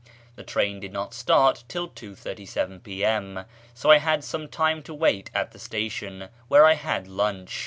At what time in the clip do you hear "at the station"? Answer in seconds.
5.35-6.29